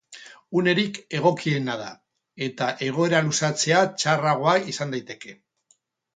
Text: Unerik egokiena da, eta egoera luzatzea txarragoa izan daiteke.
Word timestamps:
Unerik 0.59 0.95
egokiena 1.17 1.75
da, 1.81 1.89
eta 2.47 2.71
egoera 2.87 3.21
luzatzea 3.27 3.83
txarragoa 3.99 4.57
izan 4.75 4.99
daiteke. 4.99 5.37